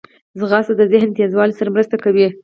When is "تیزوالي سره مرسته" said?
1.17-1.95